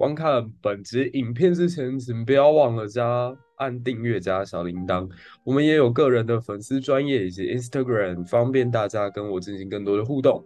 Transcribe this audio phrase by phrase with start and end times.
[0.00, 5.06] 观看本集影片之前，请不要忘了加按订阅加小铃铛。
[5.44, 10.42] 我们也有个人的粉丝专业以及 Instagram，方便大家跟我进行更多的互动。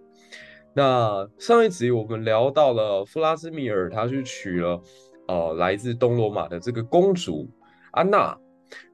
[0.75, 4.83] 那上一集我们聊到了弗拉兹米尔，他去娶了
[5.29, 7.49] 呃来自东罗马的这个公主
[7.93, 8.37] 安娜，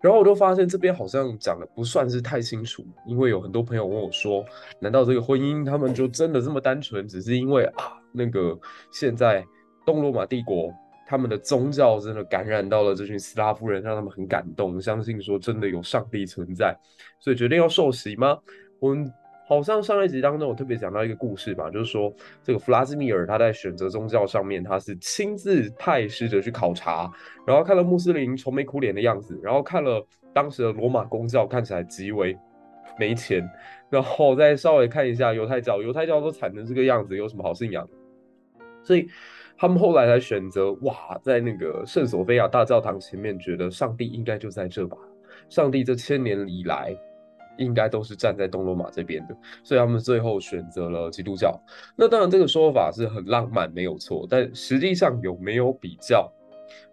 [0.02, 4.44] 然后我就发现这边好像讲的不算是太清楚，因为有很多朋友问我说，
[4.78, 8.54] 难道这个婚姻他们就真的这么单纯，只是因为啊那个
[8.92, 9.42] 现在。
[9.84, 10.72] 东罗马帝国，
[11.06, 16.76] 他们的宗教真的感染到了这群斯拉夫人，让他们很感动，相信说真的有上帝存在，
[17.18, 18.38] 所以决定要受洗吗？
[18.78, 19.12] 我们
[19.48, 22.14] 好像上一集当中我特别讲到一个故事吧，就是说
[22.44, 27.10] 这个弗拉兹米尔他在选择宗教上面，他是亲自派使者去考察，
[27.44, 32.38] 然后看了穆斯林愁眉苦脸的样子，然后看了当时的罗马公教看起来极为
[32.96, 33.42] 没钱，
[33.90, 37.88] 然后再稍微看一下犹太教，犹太教都惨成这个样子，有什么好信仰？
[38.84, 39.08] 所以。
[39.60, 44.96] 他们后来才选择哇，在那个圣索菲亚大教堂前面，觉得上帝应该就在这吧。
[45.50, 46.96] 上帝这千年以来，
[47.58, 51.60] 应该都是站在东罗马这边的，所以他们最后选择了基督教。
[51.94, 54.26] 那当然，这个说法是很浪漫，没有错。
[54.30, 56.32] 但实际上有没有比较，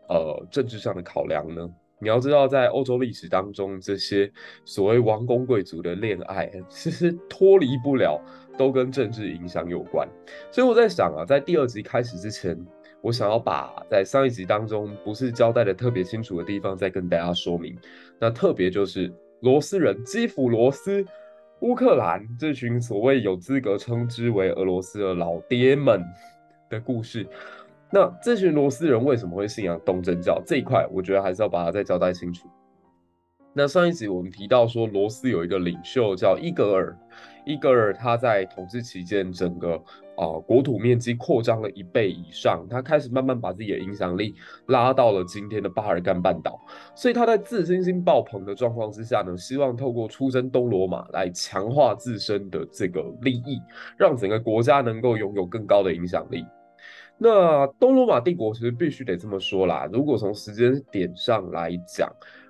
[0.10, 1.70] 呃，政治上的考量呢？
[2.00, 4.30] 你要知道，在欧洲历史当中，这些
[4.66, 8.22] 所谓王公贵族的恋爱，其实脱离不了。
[8.58, 10.08] 都跟政治影响有关，
[10.52, 12.58] 所以我在想啊，在第二集开始之前，
[13.02, 17.78] 我想要把在上一集当中不是交代的特别清楚的地方再跟大家说明。
[18.20, 21.06] 那特别就是罗斯人基辅罗斯、
[21.62, 26.04] 乌克兰这群所谓有资格称之为俄罗斯的老爹们
[26.70, 27.26] 的故事。
[27.90, 30.42] 那这群罗斯人为什么会信仰东正教？
[30.46, 32.50] 这一块，我觉得还是要把它再交代清楚。
[33.58, 36.96] 那上一集我们提到说，罗斯有一个领袖叫伊格尔。
[37.44, 39.74] 伊格尔他在统治期间，整个
[40.16, 44.36] 啊、国土面积扩张了一倍以上，他开始慢慢把自己的影响力
[44.68, 46.60] 拉到了今天的巴尔干半岛，
[46.94, 53.60] 所以他在自信心爆棚的状况之下呢，希望透过出征东罗马来强化自身的这个利益，
[53.98, 56.46] 让整个国家能够拥有更高的影响力。
[57.18, 62.08] 那东罗马帝国其实必须得这么说啦，如果从时间点上来讲，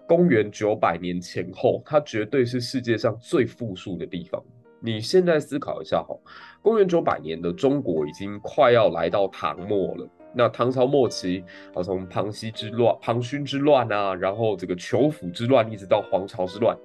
[0.07, 4.41] 公元九百年前后，它绝对是世界上最富庶的地方。
[4.79, 6.15] 你现在思考一下哈，
[6.61, 10.07] 公元九百年的中国已经快要来到唐末了。
[10.33, 16.77] 那唐朝末期啊，从庞熙之乱、庞勋之乱啊，然后这个裘府之乱，一直到黄巢之乱，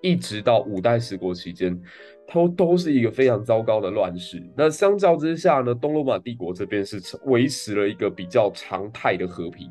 [0.00, 1.80] 一直到五代十国期间，
[2.26, 4.42] 它都是一个非常糟糕的乱世。
[4.56, 9.70] 那相较之下呢，东罗马帝国这边是维持了一个比较常态的和平。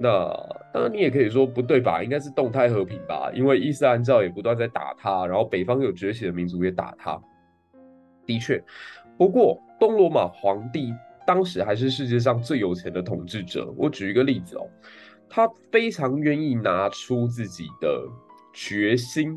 [0.00, 0.28] 那
[0.72, 2.02] 当然，你也可以说不对吧？
[2.02, 7.20] 应该是动态和平吧，因为伊斯兰教也不断在打他，然后北方有崛起的民族也打他。
[8.24, 8.62] 的确，
[9.16, 10.94] 不过东罗马皇帝
[11.26, 13.74] 当时还是世界上最有钱的统治者。
[13.76, 14.68] 我举一个例子哦，
[15.28, 18.06] 他非常愿意拿出自己的
[18.54, 19.36] 决心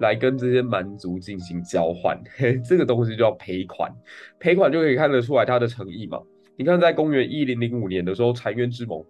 [0.00, 3.90] 来跟这些蛮族进行交换，嘿，这个东西叫赔款，
[4.38, 6.20] 赔款就可以看得出来他的诚意嘛。
[6.58, 9.04] 你看，在公元一零零五年的时候，澶渊之盟。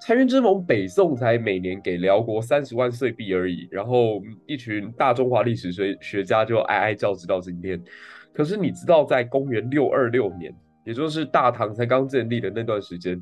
[0.00, 7.82] 澶渊之盟，北宋才每年给辽国三十万岁币而已，然后一群大中华历史学学家就哀哀叫直到今天。
[8.32, 10.54] 可是你知道，在公元六二六年，
[10.84, 13.20] 也就是大唐才刚建立的那段时间，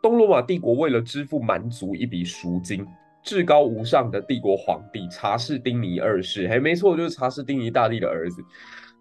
[0.00, 2.86] 东罗马帝国为了支付蛮族一笔赎金，
[3.22, 8.40] 至高无上的帝国皇帝查士丁尼二世，还没错，就是查士丁尼大帝的儿子，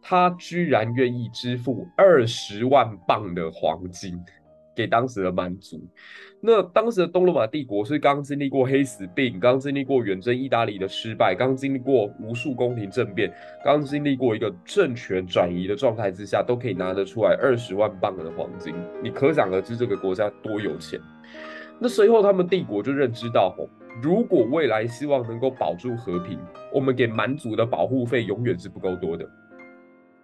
[0.01, 4.19] 他居然愿意支付二十万镑的黄金。
[4.75, 5.81] 给当时的蛮族。
[6.41, 13.33] 那当时的东罗马帝国是刚经历过黑死病，刚经历过远征意大利的失败，刚经历过无数宫廷政变，
[13.63, 18.75] 刚经历过一个政权转移的状态之下，都可以拿得出来二十万磅的黄金。
[19.01, 20.99] 你可想而知这个国家多有钱。
[21.79, 23.55] 那随后他们帝国就认知到，
[24.03, 26.37] 如果未来希望能够保住和平，
[26.71, 29.27] 我们给蛮族的保护费永远是不够多的。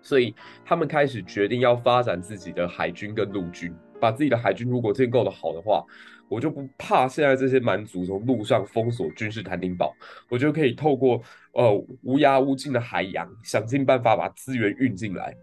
[0.04, 3.74] 所以他们开始决定要发展自己的海军跟陆军。
[4.02, 5.86] 把自己的海军如果建构的好的话，
[6.28, 9.94] 我就不怕现在这些蛮族从陆上封锁君士坦丁堡，
[10.30, 11.22] 我就可以透过
[11.54, 11.72] 呃
[12.04, 15.34] 无涯无尽的海洋，想尽办法把资源运进来。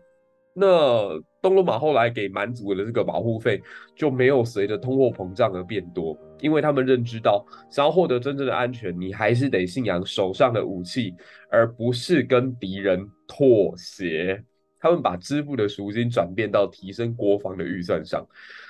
[0.60, 1.10] 那
[1.40, 3.62] 东罗马后来给蛮族的这个保护费
[3.94, 11.14] 就没有随着通货膨胀而变多，因为他们认知到，想要获得真正的安全，你还是得信仰手上的武器，
[11.48, 14.42] 而不是跟敌人妥协。
[14.80, 18.26] 他们把支付的赎金转变到提升国防的预算上。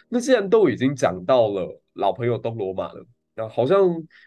[0.08, 3.06] 那既然都已经讲到了老朋友东罗马了，
[3.36, 3.78] 那好像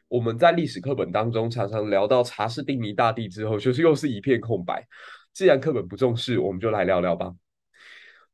[0.08, 4.88] 我们在历史课本当中常常聊到查士丁尼大帝之后，就是又是一片空白。
[5.34, 7.34] 既然课本不重视，我们就来聊聊吧。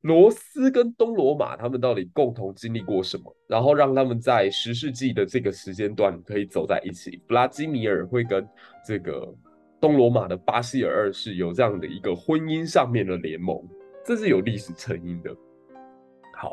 [0.01, 3.35] 罗斯跟东罗马他们到底共同经历过什么？
[3.47, 7.21] 然后让他们在十世纪的这个时间段可以走在一起。
[7.27, 8.47] 弗拉基米尔会跟
[8.85, 9.33] 这个。
[9.79, 13.63] 东罗马的巴西尔二世有这样的一个婚姻上面的联盟，
[14.05, 15.35] 这是有历史成因的。
[16.35, 16.51] 好，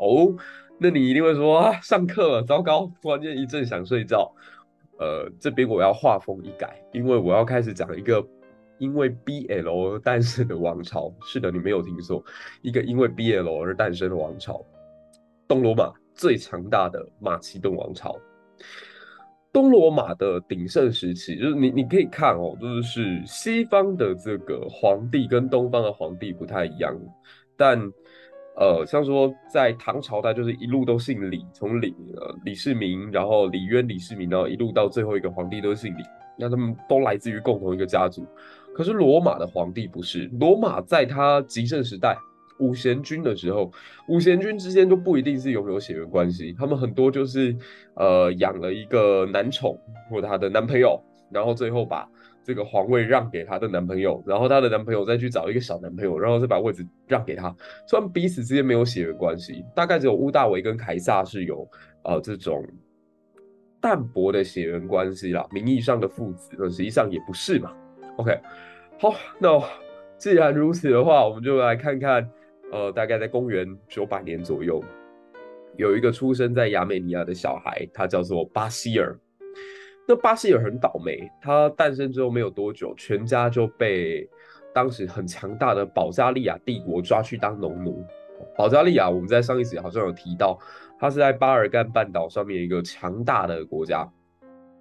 [0.79, 4.31] 那你一定会说啊，上课了，糟糕，突然间一阵想睡觉。
[4.97, 8.25] 呃，这边我要画风一改，因为我要开始讲一个
[8.77, 11.13] 因为 BL 而诞生的王朝。
[11.25, 12.23] 是的，你没有听错，
[12.61, 14.65] 一个因为 BL 而诞生的王朝——
[15.47, 18.17] 东罗马最强大的马其顿王朝。
[19.55, 26.93] 东罗马的鼎盛时期，就是你你可以看哦，就是西方的这个皇帝跟东方的皇帝不太一样，
[27.55, 27.79] 但
[28.57, 36.03] 呃，像说在唐朝，代就是一路都姓李，从李呃李世民，然后李渊、李世民，然后一路到最后一个皇帝都姓李，
[36.37, 38.27] 那他们都来自于共同一个家族。
[38.73, 42.17] 可是罗马的皇帝不是，罗马在他极盛时代。
[42.59, 43.71] 五贤君的时候，
[44.07, 47.55] 五贤君之间就不一定是拥有血缘关系，他们很多就是
[47.95, 49.77] 呃养了一个男宠
[50.09, 50.97] 或他的男朋友，
[51.29, 52.07] 然后最后把
[52.45, 57.53] 这个皇位让给他的男朋友，然后他的男朋友再去找一个小男朋友，然后再把位置让给他。
[57.87, 61.67] 虽然彼此之间没有血缘关系，大概只有屋大维跟凯撒是有
[62.03, 62.65] 呃这种
[63.81, 67.73] 淡薄的血缘关系啦，名义上的父子，但实际上也不是嘛。
[68.15, 68.39] OK，
[68.97, 69.61] 好，那
[70.17, 72.29] 既然如此的话，我们就来看看。
[72.75, 74.83] 呃，大概在公元九百年左右，
[75.77, 79.17] 有一个出生在亚美尼亚的小孩，他叫做巴西尔。
[80.05, 84.29] 那巴西尔很倒霉，他诞生之后没有多久，全家就被
[84.73, 88.03] 当时很强大的保加利亚帝国抓去当农奴。
[88.57, 90.59] 保加利亚，我们在上一集好像有提到，
[90.99, 94.05] 它是在巴尔干半岛上面一个强大的国家。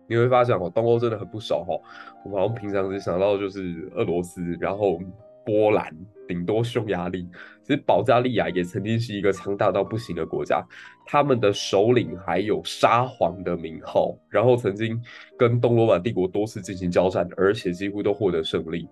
[0.08, 1.78] 你会发现哦，东欧真的很不熟哈。
[2.24, 4.98] 我们好像平常只想到就是俄罗斯，然后
[5.44, 5.94] 波兰。
[6.26, 7.28] 顶多匈牙利，
[7.62, 10.64] 其实保加利亚也曾经是一个强大到不行的国家，
[11.04, 14.98] 他们的首领还有沙皇的名号，然后曾经
[15.38, 18.88] 跟东罗马帝国多次进行交战，而且几乎都获得胜利。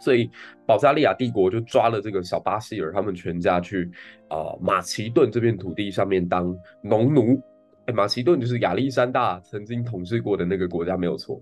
[0.00, 0.28] 所以
[0.66, 3.88] 保加利亚帝国就抓了这个小巴西尔他们全家去
[4.28, 6.52] 啊、马其顿这片土地上面当
[6.82, 7.40] 农奴。
[7.86, 11.40] 哎，马其顿就是亚历山大曾经统治过的那个国家，没有错。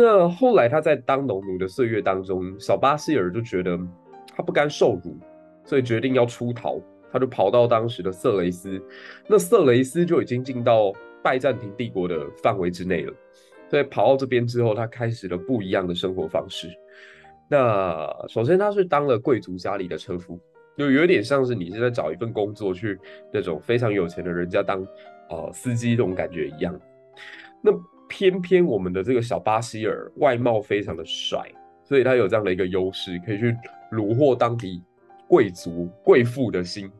[0.00, 3.76] 那后来他在当农奴的岁月当中，小巴西尔就觉得
[4.36, 5.18] 他不甘受辱，
[5.64, 6.80] 所以决定要出逃。
[7.10, 8.80] 他就跑到当时的色雷斯，
[9.26, 13.12] 那色雷斯就已经进到拜占庭帝国的范围之内了。
[13.68, 16.68] 所以跑到这边之后，他开始了不一样的生活方式。
[17.50, 20.38] 那首先他是当了贵族家里的车夫，
[20.76, 22.96] 就有点像是你现在找一份工作去
[23.32, 24.86] 那种非常有钱的人家当
[25.28, 26.78] 呃司机这种感觉一样。
[27.60, 27.72] 那
[28.08, 31.40] 偏偏我们的这个小巴西尔外貌非常的帅，
[31.84, 33.54] 所以他有这样的一个优势，可以去
[33.92, 34.82] 虏获当地
[35.28, 36.90] 贵族贵妇的心。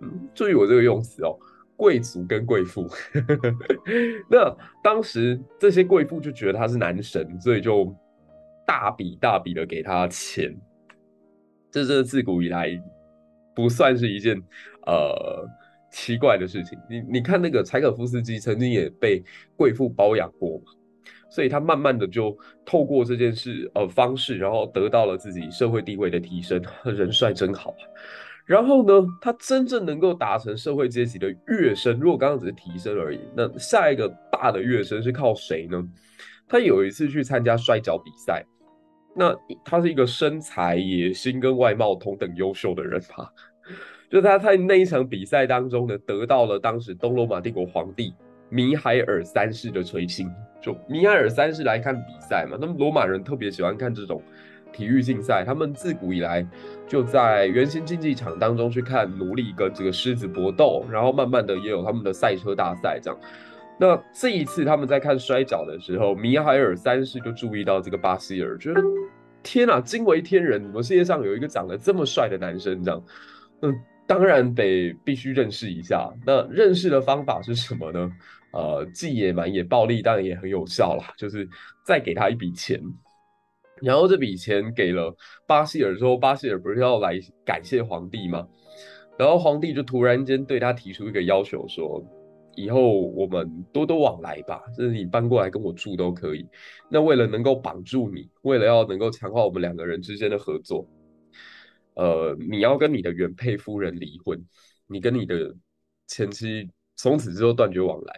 [0.00, 1.38] 嗯，注意我这个用词哦，
[1.76, 2.86] 贵族跟贵妇。
[4.28, 7.94] 那当时这些贵妇就觉得他是男神，所以就
[8.66, 10.54] 大笔大笔的给他钱。
[11.70, 12.70] 这是自古以来
[13.54, 14.36] 不算是一件
[14.86, 15.48] 呃。
[15.90, 19.22] 奇怪的事情，你你看那个柴可夫斯基曾经也被
[19.56, 20.72] 贵妇包养过嘛，
[21.30, 26.62] 所以他慢慢的就透过这件事呃方式，然后得到了自己社会地位的提升。
[26.84, 27.82] 人帅真好啊！
[28.46, 35.86] 然后呢，他真正能够达成社会阶级的跃升，如果刚刚只是提升而已，那下一个大的跃升是靠谁呢？
[36.48, 38.42] 他有一次去参加摔跤比赛，
[39.14, 43.30] 那他是一个身材、野心跟外貌同等优秀的人吧。
[44.10, 48.14] 就他在那一场比赛当中呢，得到了当时东罗马帝国皇帝
[48.48, 50.30] 米海尔三世的垂青。
[50.60, 54.20] 就米海尔三世来看比赛嘛，那么罗马人特别喜欢看这种
[54.72, 56.44] 体育竞赛，他们自古以来
[56.86, 63.20] 就在圆形竞技场当中去看奴隶跟这个狮子搏斗，然后慢慢的也有他们的赛车大赛这样。
[63.78, 68.82] 那这一次他们在看摔跤的时候，米海尔三世就注意到这个巴西尔，觉得
[69.42, 73.02] 天啊，惊为天人，怎么世界上有一个长得这么帅的男生这样？
[73.62, 73.74] 嗯，
[74.08, 76.12] 当然得必须认识一下。
[76.26, 78.10] 那认识的方法是什么呢？
[78.52, 81.46] 呃，既野蛮也暴力，当然也很有效啦， 就是
[81.84, 82.82] 再给他一笔钱。
[83.82, 85.14] 然后这笔钱给了
[85.46, 88.48] 巴西尔之后，巴西尔不是要来感谢皇帝吗？
[89.18, 92.02] 然后皇帝就突然间对他提出一个要求说。
[92.56, 96.44] 以后我们多多往来吧，就是你搬过来跟我住都可以。
[96.88, 100.84] 那为了能够绑住你，为了要能够强化我们两个人之间的合作，
[101.98, 104.40] 呃，你要跟你的原配夫人离婚，
[104.86, 105.52] 你跟你的
[106.06, 108.14] 前妻从此之后断绝往来。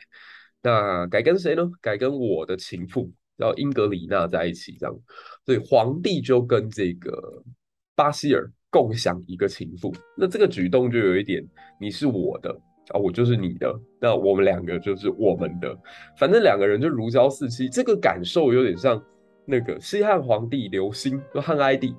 [0.63, 1.63] 那改跟谁呢？
[1.81, 4.95] 改跟我的情妇叫英格里娜在一起，这样。
[5.47, 7.43] 所以皇帝就跟这个
[7.97, 9.91] 巴西尔共享一个情妇。
[10.15, 11.43] 那这个举动就有一点，
[11.81, 12.55] 你是我的。
[12.91, 15.75] 啊，我就是你的，那我们两个就是我们的，
[16.19, 19.01] 反正两个人就如胶似漆，这个感受有点像
[19.47, 21.95] 那个西汉皇帝刘欣，就汉哀帝。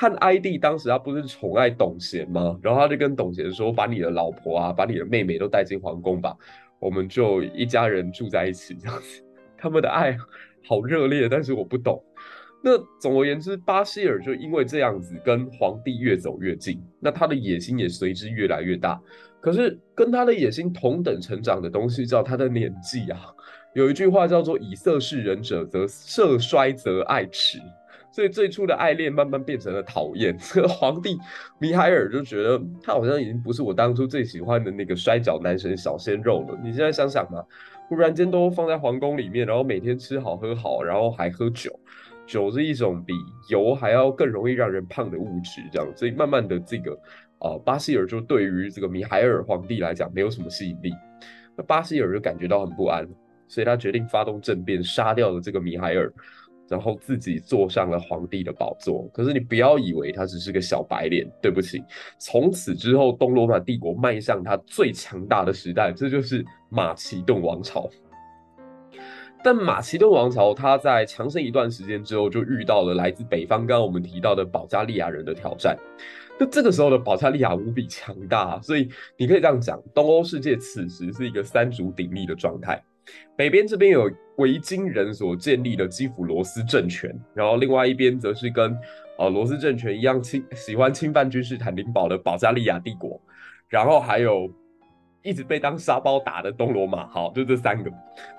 [0.00, 2.58] 汉哀帝当时他不是宠爱董贤吗？
[2.62, 6.34] 然后他就跟董贤说：“把你的老婆啊，把你的妹妹都带进皇宫吧，
[6.78, 9.22] 我们就一家人住在一起这样子。
[9.60, 10.16] ”他们的爱
[10.66, 12.02] 好热烈，但是我不懂。
[12.64, 18.98] 那总而言之，巴西尔就因为这样子跟皇帝越走越近，那他的野心也随之越来越大。
[19.38, 23.20] 可是跟他的野心同等成长的东西叫他的年纪啊。
[23.74, 27.58] 有一句话叫做“以色事人者，则色衰则爱弛”，
[28.12, 30.36] 所以最初的爱恋慢慢变成了讨厌。
[30.40, 31.18] 这个皇帝
[31.58, 36.58] 米海尔就觉得他好像已经不是我当初最喜欢的那个摔跤男神小鲜肉了。
[36.62, 37.44] 你现在想想嘛，
[37.88, 41.70] 忽然间都放在皇宫里面，然后每天吃好喝好，然后还喝酒。
[42.26, 43.12] 酒是一种比
[43.48, 46.92] 油还要更容易让人胖的物质，这样，所以慢慢的这个。
[47.42, 50.92] 啊、呃，巴西尔就对于这个米海尔皇帝来讲没有什么吸引力，
[51.56, 53.08] 那巴西尔就感觉到很不安，
[53.48, 56.12] 所以他决定发动政变，杀掉了这个米海尔，
[56.70, 59.06] 然后自己坐上了皇帝的宝座。
[59.12, 61.82] 可是你不要以为他只是个小白脸，对不起，
[62.18, 67.90] 从此之后东罗马帝国迈向他最强大的时代，这就是马其顿王朝。
[69.42, 75.76] 但马其顿王朝他在强盛一段时间之后，就遇到了来自北方刚刚我们提到的保加利亚人的挑战。
[76.38, 82.82] 那这个时候的保加利亚无比强大，所以你可以这样讲，东欧世界此时是一个三足鼎立的状态。
[83.34, 88.76] 北边这边有维京人所建立的基辅罗斯政权，然后另外一边则是跟
[89.18, 93.20] 呃罗斯政权一样侵喜欢侵犯君士坦丁堡的保加利亚帝国，
[93.68, 94.50] 然后还有
[95.22, 97.06] 一直被当沙包打的东罗马。
[97.06, 97.90] 好，就这三个。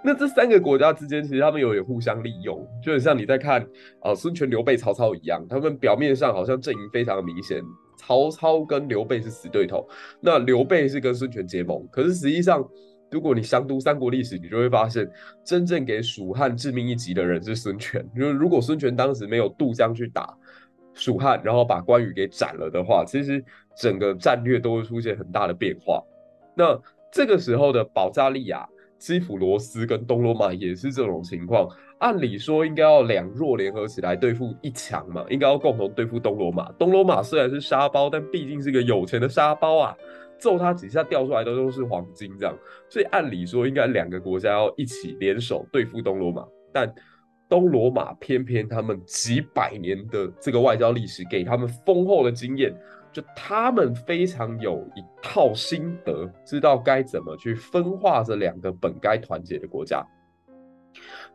[0.03, 3.65] 那这三个国家之间，其实他们有点互相利用，就很像你在看
[4.01, 7.62] 呃孙权、刘备、曹操一样，他们表面上好像阵营非常的明显。
[7.98, 9.88] 曹操跟刘备是死对头，
[10.20, 11.88] 那刘备是跟孙权结盟。
[11.91, 12.67] 可是实际上，
[13.12, 15.08] 如果你详读三国历史，你就会发现，
[15.44, 18.03] 真正给蜀汉致命一击的人是孙权。
[18.15, 20.36] 就是如果孙权当时没有渡江去打
[20.94, 23.44] 蜀汉，然后把关羽给斩了的话，其实
[23.75, 26.01] 整个战略都会出现很大的变化。
[26.56, 26.80] 那
[27.12, 28.68] 这个时候的保加利亚。
[29.01, 36.72] 基辅罗斯跟东罗马也是这种情况，按理说应该要两弱联合起来对付一强嘛，应该要共同对付东罗马。
[36.74, 39.98] 东罗马虽然是沙包，但毕竟是个有钱的沙包啊，
[40.41, 42.53] 揍他几下掉出来的都是黄金，这样，
[42.89, 46.93] 所以按理说应该两个国家要一起联手对付东罗马，但
[47.48, 52.75] 东罗马偏偏他们几百年的这个外交历史给他们丰厚的经验。
[53.13, 60.01] 就他们非常有一套心得，知道该怎么去分化这两个本该团结的国家。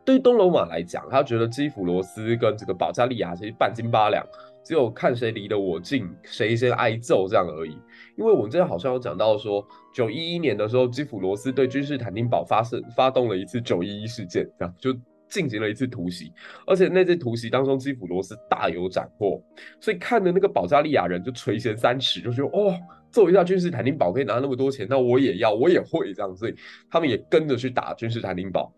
[0.03, 4.25] 对东罗马来讲，他觉得基辅罗斯跟这个保加利亚其实半斤八两，
[4.67, 7.71] 只有看谁离得我近，谁先挨揍这样而已。
[8.17, 14.93] 因为我们之前好像有讲到说，九一一年的时候，基辅罗斯对君士坦丁堡发生发动了一次九一一事件，这样就。
[15.29, 16.31] 进行了一次突袭，
[16.65, 19.43] 而且那次突袭当中，基辅罗斯大有斩获，
[19.77, 22.73] 所以看的那个保加利亚人就垂涎三尺，就觉得哦，
[23.11, 26.55] 揍一下君士坦丁堡可以拿那么多钱，那我也要，我也会这样，所以
[26.89, 28.71] 他们也跟着去打君士坦丁堡。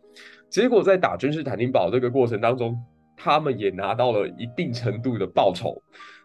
[0.50, 2.75] 结果在打君士坦丁堡这个过程当中，
[3.20, 5.80] 他们也拿到了一定程度的报酬。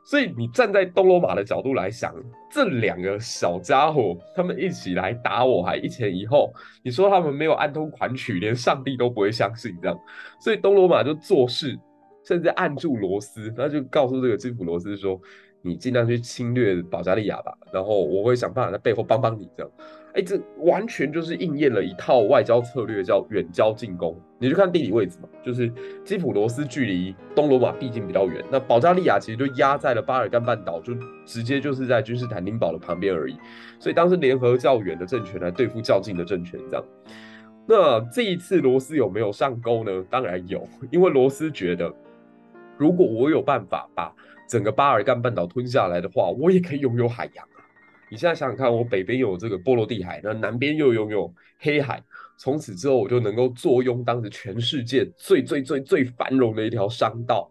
[0.06, 2.14] 所以你站在东罗马的角度来想，
[2.50, 9.98] 这两个小家伙他们一起来打我，还一前一后，你说他们没有暗通款曲，连上帝都不会相信这样。
[10.38, 11.78] 所以东罗马就做事，
[12.22, 15.18] 甚至按住罗斯，他就告诉这个基普罗斯说
[15.66, 19.72] ：“你尽量去侵略保加利亚吧，然后我会想办法在背后帮帮你这样。
[20.12, 24.14] 哎，这完全就是应验了一套外交策略，叫远交近攻。
[24.38, 25.72] 你就看地理位置嘛，就是
[26.04, 30.94] 基普罗斯距离东罗马毕竟比较远，那保加利亚其实就压在了巴尔干半岛，就
[31.24, 33.36] 直接就是在君士坦丁堡的旁边而已。
[33.80, 36.84] 所以当时联合较远的政权来对付较近的政权，这样。
[37.66, 40.04] 那这一次罗斯有没有上钩呢？
[40.10, 41.90] 当然有，因为罗斯觉得，
[42.76, 44.12] 如果我有办法把
[44.48, 47.64] 整个巴尔干半岛吞下来的话，我也可以拥有海洋啊。
[48.10, 52.02] 你现在想想看，我北边有这个波罗的海，那南边又拥有黑海，
[52.38, 57.50] 从此之后我就能够坐拥当时全世界最最最最繁荣的一条商道。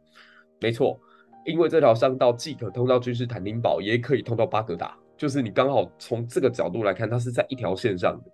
[0.62, 0.98] 没错，
[1.46, 8.32] 因为这条商道既可通到君士坦丁堡，也可以通到巴格达，就是你刚好从这个角度来看，它是在一条线上的。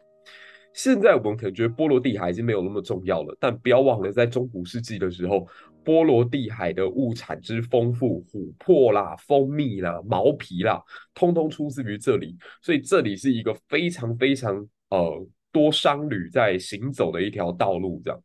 [0.71, 5.47] 现在我们可能觉得波罗的海已经没有那么重要了，但不要忘了，在中古世纪的时候，
[5.83, 10.81] 波罗的海的物产之丰富，琥珀啦、蜂蜜啦、毛皮啦，
[11.13, 14.55] 通通出自于这里，所以这里是一个非常非常
[14.89, 18.21] 呃多商旅在行走的一条道路，这样。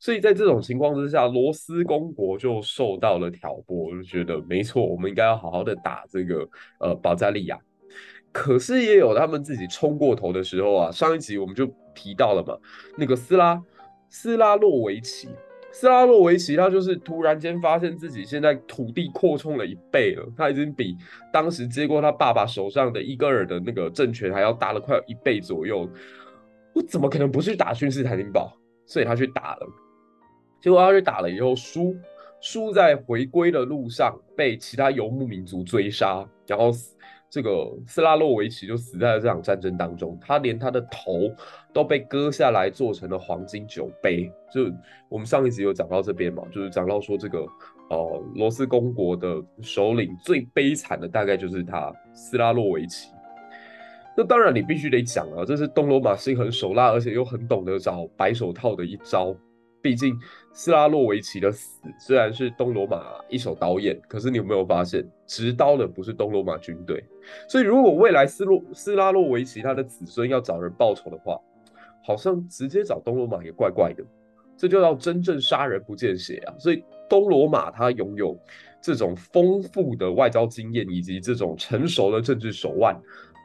[0.00, 6.48] 所以在这种情况之下，罗斯公国就受到了挑拨，就觉得没错，我们应该要好好的打这个
[6.80, 7.58] 呃保加利亚。
[8.30, 12.56] 可是也有他们自己冲过头的时候啊，上一集我们就提到了嘛，
[12.96, 13.60] 那个斯拉
[14.08, 15.28] 斯拉洛维奇，
[15.70, 20.96] 斯拉洛维奇他就是突然间发现自己现在土地扩充了一倍了，他已经比
[21.32, 25.88] 当时接过他爸爸手上的伊戈尔的那个政权还要大了快有一倍左右，
[26.74, 28.52] 我怎么可能不去打君士坦丁堡？
[28.86, 29.66] 所以他去打了，
[30.60, 31.94] 结果他去打了以后输，
[32.40, 36.72] 输在回归的路上被其他游牧民族追杀，然后。
[37.30, 41.30] 这个斯拉洛维奇就死在了这场战争当中，他连他的头
[41.72, 44.30] 都被割下来做成了黄金酒杯。
[44.52, 44.62] 就
[45.10, 47.40] 我们上一集有讲到这边嘛，就是讲到说这个
[47.90, 53.10] 呃罗斯公国的首领最悲惨的大概就是他斯拉洛维奇。
[54.16, 59.36] 那当然你必须得讲啊，这是东罗马心狠手辣，而且又很懂得找白手套的一招。
[59.80, 60.18] 毕竟
[60.52, 67.02] 斯拉洛维奇的死虽然是东罗马一手导演，可是你有没有发现，执刀的不是东罗马军队？
[67.48, 71.38] 所以如果未来斯洛斯拉洛维奇他的子孙要找人报仇的话，
[72.02, 74.04] 好像直接找东罗马也怪怪的。
[74.56, 76.50] 这就叫真正杀人不见血啊！
[76.58, 78.36] 所以东罗马他拥有
[78.82, 83.00] 这种丰富的外交经验以及这种成熟的政治手腕，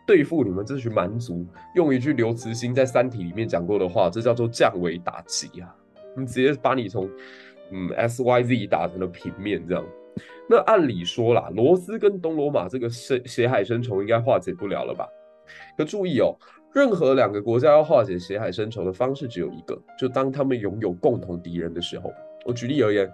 [0.07, 5.75] 对付你们这群蛮族，用一句刘慈欣在《三体》里面讲过的话，这叫做降维打击啊！
[6.15, 7.09] 你直接把你从
[7.71, 9.85] 嗯 S Y Z 打成了平面这样，
[10.49, 15.07] 那按理说啦，罗斯跟东罗马这个血血海深仇应该化解不了了吧？
[15.77, 16.35] 可注意哦，
[16.73, 22.11] 任何两个国家要化解血海深仇的方式只有一个，就当他们拥有共同敌人的时候。
[22.45, 23.09] 我举例而言，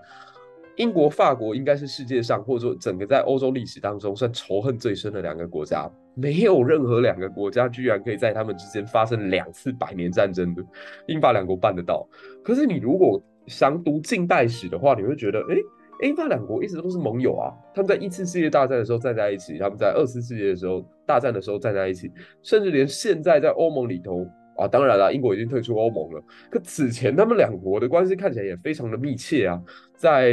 [0.79, 10.63] 英国、法国应该是世界上或者说整个在欧洲历史当中算仇恨最深的两个国家，没有任何两个国家居然可以在他们之间发生两次百年战争的，
[11.07, 12.07] 英法两国办得到。
[12.41, 15.57] 可是你如果详读近代史的话，你会觉得，哎，
[16.07, 17.51] 英法两国一直都是盟友啊。
[17.75, 22.09] 他们在一次世界大战的时候站在一起，他们在二次世界的时候大战的时候站在一起，
[22.41, 24.25] 甚至连现在在欧盟里头
[24.59, 26.23] 啊，当然了，英国已经退出欧盟了。
[26.51, 29.61] 可此前他们两国的关系看起来也非常的密切啊。
[29.95, 30.31] 在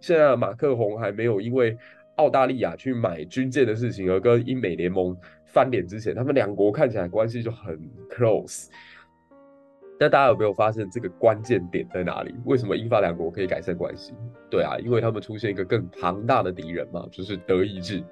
[0.00, 1.76] 现在马克宏还没有因为
[2.16, 7.78] 澳大利亚去买军舰的事情而跟英美联盟翻脸之前，他们两国看起来关系就很
[8.10, 8.68] close。
[10.00, 12.32] 那大家有没有发现这个关键点在哪里？
[12.44, 14.14] 为什么英法两国可以改善关系？
[14.48, 18.02] 对啊，因为他们出现一个更庞大的敌人嘛，就是德意志。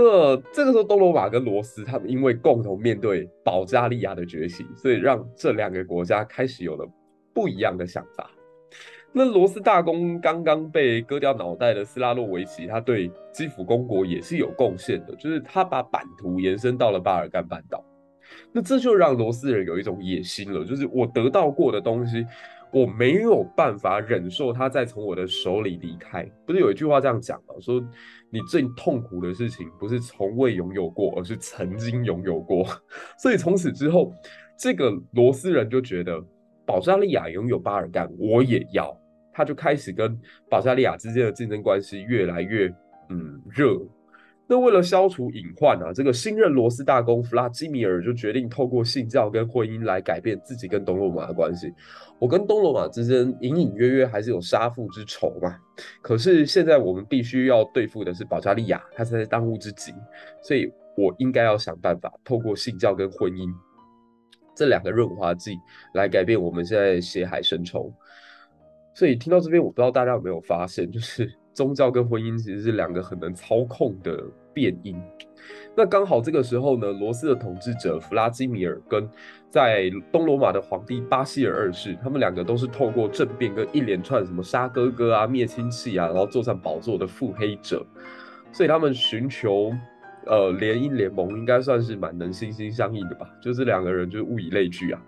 [0.00, 6.88] 那这个时候，多罗瓦跟罗斯他们因为共同面对保加利亚的崛起，所以让这两个国家开始有了
[7.34, 8.30] 不一样的想法。
[9.10, 17.84] 那罗斯大公刚刚被割掉脑袋的斯拉洛维奇，他对基辅公国也是有贡献的，就是他把版图延伸到了巴尔干半岛。
[18.52, 22.26] 那这就让罗斯人有一种野心了，就是我得到过的东西，
[22.72, 26.24] 我没有办法忍受它再从我的手里离开。
[26.46, 27.54] 不是有一句话这样讲吗？
[27.60, 27.80] 说
[28.30, 32.66] 你最痛苦的事情不是从未拥有过，而是曾经拥有过。
[33.18, 34.12] 所以从此之后，
[34.58, 36.22] 这个罗斯人就觉得
[36.66, 38.96] 保加利亚拥有巴尔干，我也要。
[39.32, 40.18] 他就开始跟
[40.50, 42.66] 保加利亚之间的竞争关系越来越
[43.08, 43.78] 嗯热。
[44.50, 51.70] 那为了消除隐患啊，这个新任罗斯大公弗拉基米尔就决定透过信教跟婚姻来改变自己跟东罗马的关系。
[52.18, 55.54] 我跟东罗马之间隐隐约约还是有杀父之仇嘛。
[56.00, 59.92] 可是现在我们必须要对付的是保加利亚，他是当务之急，
[60.42, 63.52] 所以我应该要想办法透过信教跟婚姻
[64.56, 65.58] 这两个润滑剂
[65.92, 67.92] 来改变我们现在血海深仇。
[68.94, 71.37] 所以听到这边，我不知道大家有没有发现，就是。
[71.58, 74.22] 宗教跟婚姻其实是两个很能操控的
[74.54, 74.96] 变因。
[75.76, 79.08] 那刚好这个时候呢，罗斯的统治者弗拉基米尔跟
[79.50, 87.84] 在东罗马的皇帝巴西尔二世，他们两个都是透过政变跟一连串什么杀哥哥啊、灭亲戚啊，然后坐上宝座的腹黑者，
[88.52, 89.72] 所以他们寻求
[90.26, 93.28] 呃联姻联盟，应该算是蛮能心心相印的吧。
[93.42, 95.02] 就是两个人就是物以类聚啊。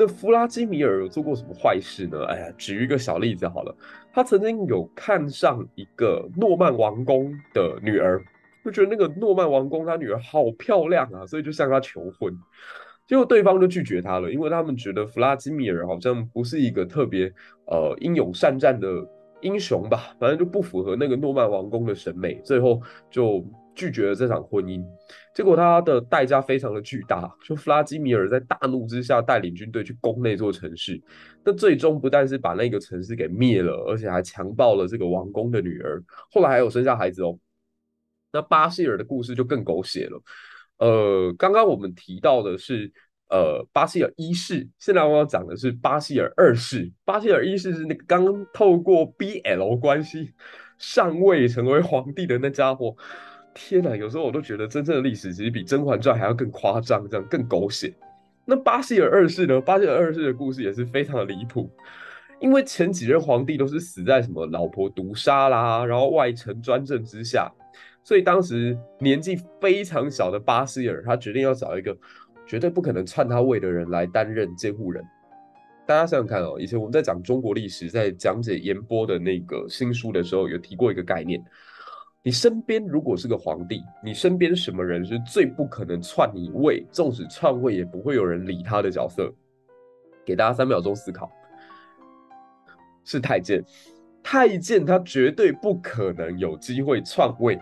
[0.00, 2.24] 那弗拉基米尔有做过什么坏事呢？
[2.24, 3.76] 哎呀，举一个小例子好了，
[4.14, 8.18] 他曾经有看上一个诺曼王公的女儿。
[8.64, 12.34] 就觉得那个诺曼王公他女儿好漂亮啊，所以就向他求婚，
[13.06, 17.30] 结果对方就拒绝他了，因为他们觉得弗拉基米尔好像不是一个特别
[17.66, 18.88] 呃英勇善战的
[19.40, 23.42] 英雄吧，反正就不符合那个诺曼王公的审美，最后就
[23.74, 24.82] 拒绝了这场婚姻。
[25.34, 31.00] 结果他的代价非常的巨大，就弗拉基米尔在大怒之下带领军队去攻那座城市，
[31.44, 37.38] 那最终不但是把那个城市给灭了，而且还强暴了这个王公的女儿，后来还有生下孩子哦。
[38.32, 40.22] 那巴西尔的故事就更狗血了，
[40.78, 42.92] 呃，刚刚我们提到的是
[43.28, 46.90] 呃巴西尔一世，现在我要讲的是巴西尔二世。
[47.04, 50.32] 巴西尔一世是那个刚透过 BL 关系
[50.78, 52.94] 上位成为皇帝的那家伙。
[53.54, 57.92] 天哪，有时候我都觉得真正的历史其实比《甄嬛传》还要更夸张，这样更狗血。
[58.44, 59.60] 那巴西尔二世呢？
[59.60, 61.70] 巴西尔二世的故事也是非常的离谱，
[62.40, 67.50] 因为前几任皇帝都是死在什么老婆毒杀啦，然后外臣专政之下。
[68.02, 71.96] 所以当时年纪非常小的巴西尔，他决定要找一个
[72.46, 75.04] 绝对不可能篡他位的人来担任监护人。
[75.86, 81.44] 大家想想看哦，以前我们在讲中国历史，在讲解严波的那个新书的时候，有提过一个概念：
[82.22, 89.32] 你身边如果是个皇帝，你身边什么人是最不可能篡你位，纵使篡位也不会有人理他的角色？
[90.22, 91.30] 给大家三秒钟思考，
[93.04, 93.64] 是太监。
[94.22, 97.58] 太监他绝对不可能有机会篡位。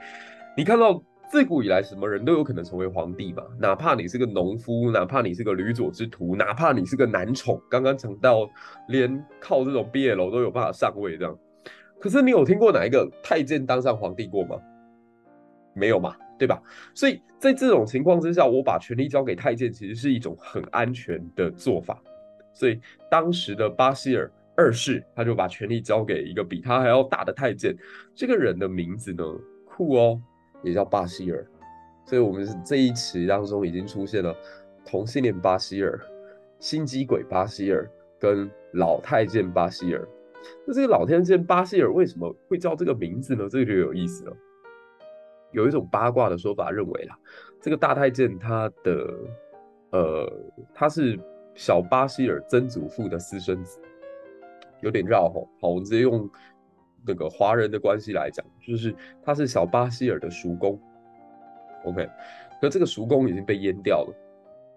[0.57, 3.45] 你看到自古以来，什么人都有可能成为皇帝嘛？
[3.61, 8.51] 哪怕你是个农夫，哪怕你是个驴左之徒，哪怕你是个男宠，刚刚讲到
[8.89, 11.39] 连靠这种毕业楼都有办法上位这样。
[12.01, 14.57] 可是你有听过哪一个太监当上皇帝过吗？
[15.75, 16.63] 没有嘛，对吧？
[16.95, 22.03] 所以在这种情况之下，我把权力交给太监，其实是一种很安全的做法。
[22.53, 22.81] 所以
[23.11, 24.31] 当时的巴西尔。
[24.61, 27.73] 二世他就把权力交给一个比他还要大的太监，
[28.13, 29.23] 这个人的名字呢，
[29.65, 30.21] 酷哦，
[30.65, 31.47] 也叫巴西尔，
[32.05, 34.35] 所以我们这一期当中已经出现了
[34.85, 35.97] 同性恋巴西尔、
[36.59, 40.05] 心机鬼巴西尔跟老太监巴西尔。
[40.67, 43.49] 那这个老太监巴西尔为什么会叫这个名字呢？
[43.51, 44.37] 这个就有意思了。
[45.53, 47.19] 有一种八卦的说法认为啦，
[47.61, 49.15] 这个大太监他的
[49.91, 50.33] 呃
[50.75, 51.19] 他是
[51.55, 53.81] 小巴西尔曾祖父的私生子。
[54.81, 56.31] 有点绕吼，好，我们直接用
[57.05, 60.81] 那个华人的关系来讲，就是他是小巴西尔的叔公
[61.85, 62.09] ，OK，
[62.61, 64.15] 可这个叔公已经被阉掉了，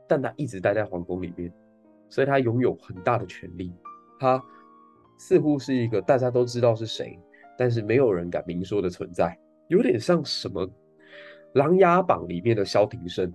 [0.08, 1.54] 但他一直待在皇宫里面，
[2.10, 3.72] 所以他拥有很大的权力，
[4.20, 4.42] 他
[5.22, 7.16] 似乎是一个大家都知道是谁，
[7.56, 10.66] 但是没有人敢明说的存在，有点像什么
[11.54, 13.32] 《琅琊榜》里面的萧庭生。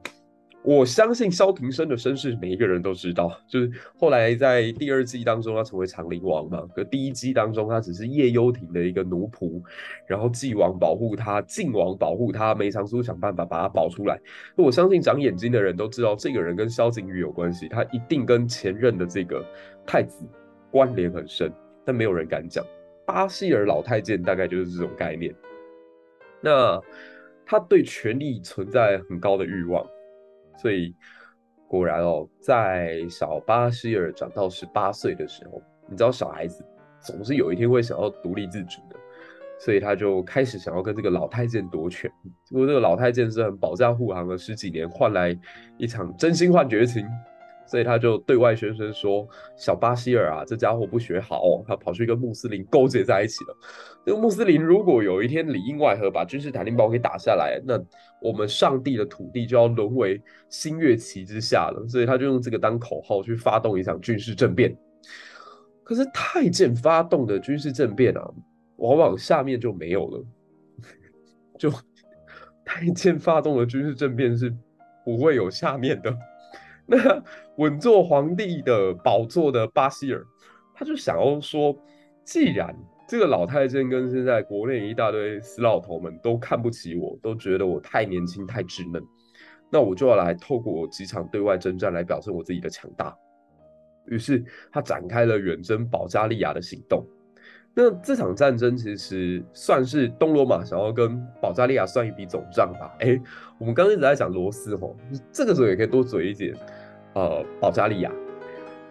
[0.64, 3.30] 我相信萧庭生的身世，每一个人都知道。
[3.46, 6.60] 就是后来在第二季当中，他成为长陵王嘛。
[6.74, 9.62] 可第一季当中，他只是叶幽庭的一个奴仆，
[10.08, 14.18] 然后纪王保护他，晋王保护他，梅长苏想办法把他保出来。
[14.56, 19.46] 我相信长眼睛的人都知道，这个人跟萧景宇有关系，他一定跟前任的这个
[19.86, 20.24] 太子
[20.72, 21.48] 关联很深，
[21.86, 22.62] 但没有人敢讲。
[23.06, 25.34] 巴西尔老太监大概就是这种概念。
[26.40, 26.78] 那
[27.46, 29.86] 他对权力存在很高的欲望。
[30.58, 30.94] 所以
[31.68, 36.64] 果然哦，在小巴西尔长到十八岁的时候，你知道小孩子
[37.00, 38.96] 总是有一天会想要独立自主的，
[39.58, 42.10] 所以他就开始想要跟这个老太监夺权。
[42.44, 45.38] 结果这个老太监是很保驾护航了十几年，换来
[45.76, 47.06] 一场真心换绝情。
[47.66, 49.26] 所以他就对外宣称说
[49.56, 53.56] ：“小巴西尔啊，这家伙不学好哦，他跑去跟穆斯林勾结在一起了。
[54.04, 57.76] 这个穆斯林如果有一天里应外合把君士坦丁堡给打下来，那
[58.22, 61.84] 我们上帝的土地就要沦为新月旗之下了。
[61.88, 64.76] 所以他就用这个当口号去发动一场军事政变。
[65.82, 68.30] 可是太监发动的军事政变啊，
[68.76, 70.24] 往往下面就没有了。
[71.58, 71.70] 就
[72.64, 74.54] 太监发动的军事政变是
[75.04, 76.16] 不会有下面的。”
[76.86, 76.96] 那
[77.58, 80.24] 稳坐皇帝的宝座的巴西尔，
[80.74, 81.76] 他就想要说，
[82.24, 82.74] 既然
[83.08, 89.02] 这个老太监跟现在国内一大堆死老头们都看不起我，都觉得我太年轻太稚嫩，
[89.70, 93.16] 那我就要来透过几场对外征战来表现我自己的强大。
[94.06, 97.04] 于是他展开了远征保加利亚的行动。
[97.78, 102.90] 那这场战争其实算是东罗马想要跟保加利亚算一笔总账吧？
[103.00, 103.20] 哎、
[103.58, 104.96] 我们刚刚一直在讲罗斯吼，
[105.30, 106.56] 这个时候也可以多嘴一点。
[107.12, 108.10] 呃，保加利亚，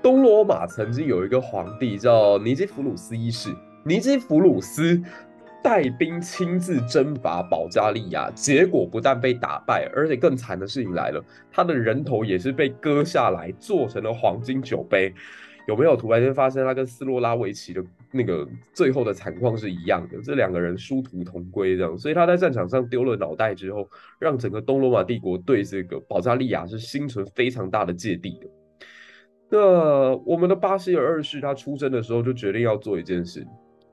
[0.03, 3.49] 东罗马曾经有一个皇帝叫尼基弗鲁斯一世，
[3.83, 5.01] 尼基弗鲁斯
[5.63, 11.19] 带兵亲自征伐保加利亚，结果不但被打败，而且更惨的事情来了，
[11.51, 15.11] 他的人头也是被割下来做成了黄金酒杯。
[15.67, 17.83] 有没有突然间发现他跟斯洛拉维奇的
[18.15, 20.21] 那个最后的惨况是一样的？
[20.21, 28.47] 这两个人殊途同归，这样，所以他在战场上丢了脑袋之后，让整个东罗马帝国对这个保加利亚是心存非常大的芥蒂的。
[29.49, 33.45] 那我们的巴西尔二世他出生的时候就决定要做一件事，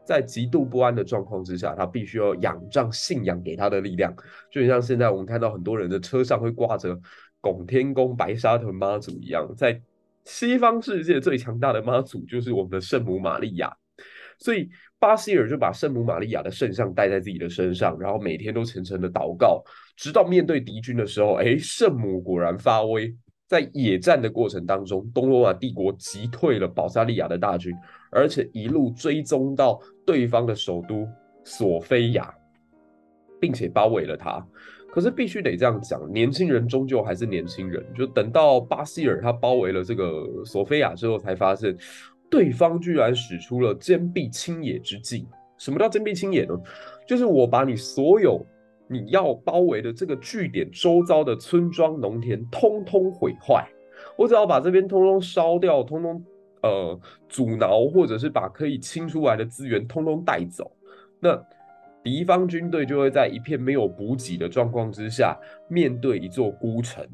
[0.06, 4.14] 在极度不安的状况之下，他必须要仰仗信仰给他的力量，
[4.50, 6.96] 就像现在我们看到很多人的车上会挂着
[7.40, 9.82] 拱天宫、白沙屯妈祖一样，在。
[10.24, 13.76] 西方世界最强大的妈祖就是我们的圣母玛利亚，
[14.42, 19.62] 所以巴西尔就把圣母玛利亚的圣像带在自己的身上，然后每天都虔诚的祷告，
[19.96, 23.14] 直到面对敌军的时候，哎，圣母果然发威，
[23.46, 27.72] 在野战的过程当中，东罗马帝国击退了保加利亚的大军，
[28.11, 31.09] 而且一路追踪到对方的首都
[31.44, 32.35] 索菲亚，
[33.40, 34.44] 并且包围了他。
[34.90, 37.83] 可是必须得这样讲，年轻人终究还是年轻人。
[37.94, 41.74] 就等到巴西尔他包围了这个索菲亚之后，才发现
[42.33, 45.29] 对方居然使出了坚壁清野之计。
[45.59, 46.59] 什么叫坚壁清野呢？
[47.07, 48.45] 就是我把你所有
[48.88, 53.68] 你要包围的这个据点周遭的村庄、农田通通毁坏，
[54.16, 56.25] 我只要把这边通通烧掉，通通
[56.62, 60.73] 呃阻挠，或者是把可以清出来的资源通通带走，
[61.21, 61.38] 那。
[62.05, 67.07] 敌方军队就会在一片没有补给的状况之下，面对一座孤城。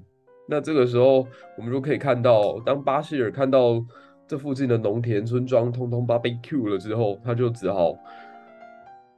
[0.49, 1.27] 那这个时候，
[1.59, 3.85] 我们就可以看到，当巴西尔看到
[4.29, 7.99] 这附近的农田村庄通通被 Q 了之后，他就只好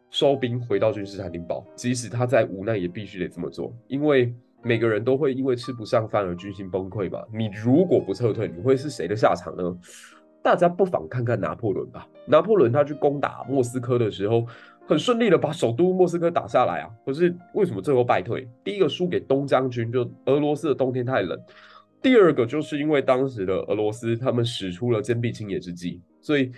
[0.09, 1.67] 收兵回到君士坦丁堡。
[1.75, 7.19] 即使他再无奈，也必须得这么做，因为每个人都会因为吃不上饭而军心崩溃嘛。
[7.35, 9.77] 你如果不撤退，你会是谁的下场呢？
[10.43, 12.07] 大家不妨看看拿破仑吧。
[12.25, 14.47] 拿破仑他去攻打莫斯科的时候，
[14.87, 18.49] 很顺利的把首都莫斯科打下来啊，可是为什么最后败退？
[18.63, 21.37] 第一个输给东将军，就俄罗斯的冬天太冷；
[22.03, 26.51] 第二个就是因为当时的俄罗斯他们使出了坚壁清野之计，所以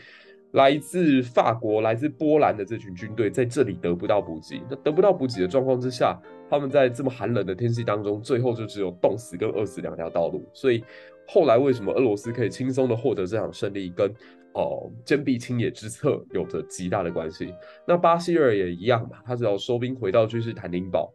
[0.52, 4.60] 来自法国、来自波兰的这群军队在这里得不到补给。
[4.70, 6.16] 那得不到补给的状况之下，
[6.48, 10.44] 他们在这么寒冷的天气当中，最后就只有冻死跟饿死两条道路。
[10.52, 10.84] 所以
[11.26, 14.12] 后来为什么俄罗斯可以轻松的获得这场胜利，跟
[14.52, 17.54] 哦，坚壁清野之策有着极大的关系。
[17.88, 21.10] 那巴西尔也一样嘛，他只要收兵回到君士坦丁堡，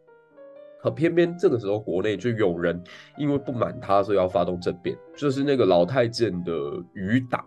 [0.82, 2.82] 可偏偏这个时候国内就有人
[3.16, 6.52] 因为不满他，所以要发动政变，就是那个老太监的
[6.94, 7.44] 余党。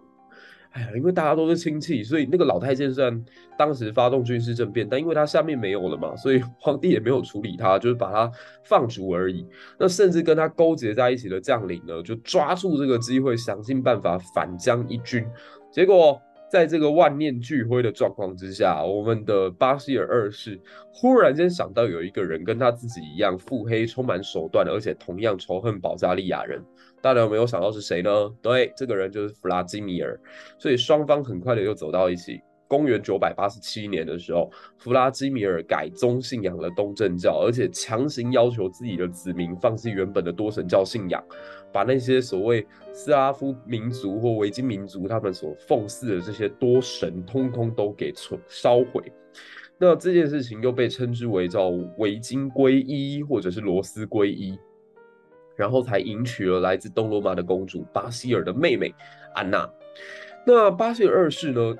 [0.71, 3.25] 哎呀，因为大家都是亲戚，所以那个老太监虽然
[3.57, 8.31] 当时发动军事政变，但因为他下面没有了嘛，所以 皇帝也没有处理他，就是把他
[8.63, 9.45] 放逐而已。
[9.77, 15.25] 那甚至跟他勾结在一起的将领呢，就抓住这个机会，想尽办法反将一军。
[15.73, 16.17] 结果，
[16.51, 20.59] 在这个万念俱灰的状况之下，我们的巴西尔二世
[20.91, 26.61] 忽然间想到有一个人跟他自己一样腹黑、充满手段，而且同样仇恨保加利亚人。
[27.01, 28.09] 大家有没有想到是谁呢？
[28.41, 30.19] 对，这个人就是弗拉基米尔。
[30.59, 32.41] 所以双方很快的又走到一起。
[32.67, 41.21] 公元九百八十七年的时候，弗拉基米尔改宗信仰了东正教，而且强行要求自己的子民放弃原本的多神教信仰，
[41.71, 48.13] 把那些所谓斯拉夫民族或维京民族他们所奉祀的这些多神，通通都给
[48.47, 49.11] 烧毁。
[49.77, 54.57] 那这件事情又被称之为叫维京归一，或者是罗斯归一，
[55.55, 58.93] 然后才迎娶了来自东罗马的公主巴西尔的妹妹
[59.33, 59.69] 安娜。
[60.45, 61.75] 那巴西尔二世呢？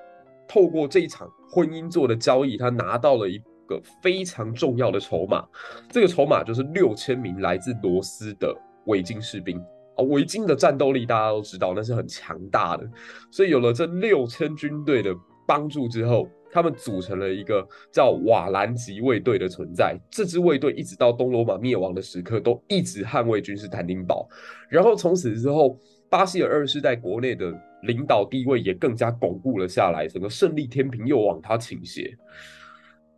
[0.48, 5.48] 透过这一场婚姻做的交易，他拿到了一个非常重要的筹码。
[5.90, 8.54] 这个筹码就是六千名来自罗斯的
[8.86, 9.64] 维京士兵。
[10.02, 12.90] 维京的战斗力大家都知道，那是很强大的。
[13.32, 15.16] 所以有了这六千军队的
[15.48, 19.98] 帮助之后，他们组成了一个叫瓦兰吉卫队的存在。
[20.10, 24.28] 这支卫队一直到东罗马灭亡的时刻，都一直捍卫君士坦丁堡。
[24.70, 25.78] 然后从此之后，
[26.10, 32.16] 巴西尔二世在国内的领导地位也更加巩固了下来，整个胜利天平又往他倾斜。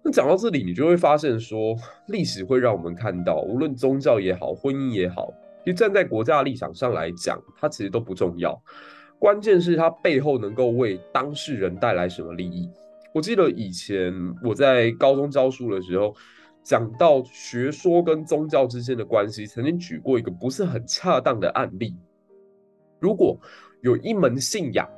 [0.04, 1.76] 那讲到这里，你就会发现说，
[2.10, 8.62] 历史会让我们看到，无论宗教也好，婚姻也好，其实站在国家的立场上来讲，它其实都不重要。
[9.18, 12.70] 关键是它背后能够为当事人带来什么利益。
[13.14, 16.14] 我记得以前我在高中教书的时候，
[16.64, 21.96] 讲到学说跟宗教之间的关系，曾经举过一个不是很恰当的案例。
[23.00, 23.40] 如果
[23.82, 24.90] 有一门信仰，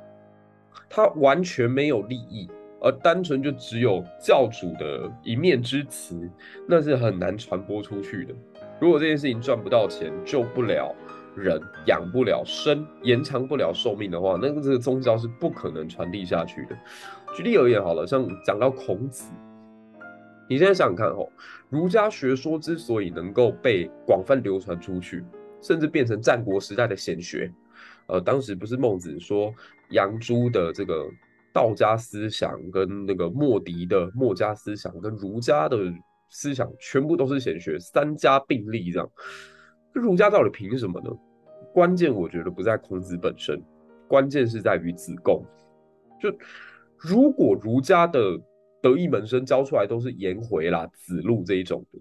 [0.88, 2.48] 它完全没有利益，
[2.80, 6.28] 而单纯就只有教主的一面之词，
[6.68, 8.34] 那是很难传播出去的。
[8.80, 10.94] 如果这件事情赚不到钱，救不了
[11.34, 16.76] 人，养不了生，延长不了寿命的话，那个这个宗教是不可能传递下去的。
[17.34, 19.32] 举例而言，好了，像讲到孔子，
[20.48, 21.28] 你现在想想看哦，
[21.70, 25.24] 儒家学说之所以能够被广泛流传出去，
[25.62, 27.52] 甚至变成战国时代的显学，
[28.06, 29.52] 呃，当时不是孟子说
[29.90, 31.06] 杨朱的这个。
[31.52, 35.78] 道家思想跟那个墨翟的墨家思想跟儒家的
[36.28, 39.10] 思想全部都是显学，三家并立这样。
[39.92, 41.10] 儒家到底凭什么呢？
[41.72, 43.62] 关键我觉得不在孔子本身，
[44.08, 45.44] 关键是在于子贡。
[46.20, 46.34] 就
[46.96, 48.40] 如果儒家的
[48.80, 51.98] 得意门生教出来都是颜回啦、子路这一种的，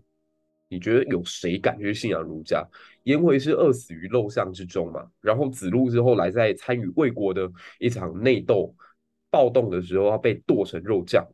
[0.69, 2.65] 你觉得有谁敢去信仰儒家？
[3.03, 8.75] 颜回是饿死于陋巷之中嘛，然后子路之后来在参与魏国的一场内斗。
[9.31, 11.27] 暴动的时候要被剁成肉酱。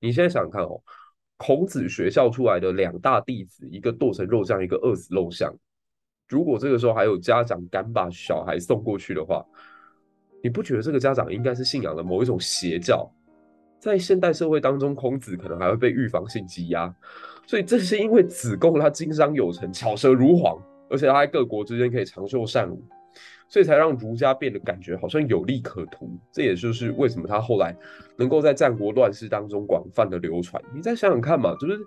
[0.00, 0.82] 你现在想想看哦，
[1.36, 5.54] 孔子学校出来的两大弟子，一个剁成肉酱，一个饿死肉酱。
[6.28, 9.44] 如果这个时候还有家长敢把小孩送过去的话，
[10.42, 13.08] 你不觉得这个家长应该是信仰了某一种邪教？
[13.78, 16.92] 在现代社会当中，孔子可能还会被预防性羁押。
[17.46, 22.82] 所以正是因为子贡他经商有成，巧舌如簧，而且他在各国之间可以长袖善舞。
[23.48, 27.76] 所以才让儒家变得感觉好像有利可图，这也就是为什么他后来
[28.16, 30.62] 能够在战国乱世当中广泛的流传。
[30.74, 31.78] 你再想想看嘛，就是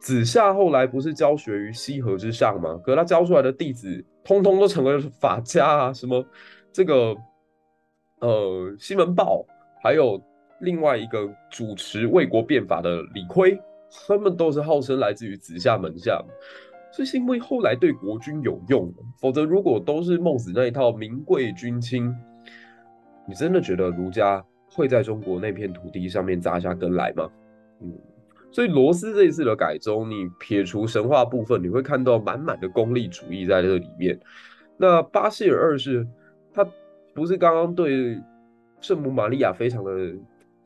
[0.00, 2.78] 子夏后来不是教学于西河之上吗？
[2.84, 6.24] 可是他教出来的弟子，通通都成为了法家啊，什么
[6.72, 7.16] 这个
[8.20, 9.44] 呃西门豹，
[9.82, 10.22] 还有
[10.60, 13.58] 另外一个主持魏国变法的李悝，
[14.06, 16.22] 他们都是号称来自于子夏门下。
[16.98, 22.12] 这是因为后来对国君有用，否则如果都是孟子那一套名贵君轻，
[23.24, 27.30] 你真的觉得儒家会在中国那片土地上面扎下根来吗？
[27.82, 27.96] 嗯，
[28.50, 34.18] 所以罗斯这一次的改宗，你撇除神话部分，你会看到满满的功利主义在这里面。
[34.76, 36.04] 那巴西尔二世，
[36.52, 36.68] 他
[37.14, 38.20] 不是刚刚对
[38.80, 39.92] 圣母玛利亚非常的。